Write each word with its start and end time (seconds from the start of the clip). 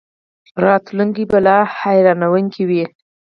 راتلونکی 0.65 1.23
به 1.31 1.39
لا 1.45 1.57
حیرانوونکی 1.79 2.63
وي. 2.69 2.83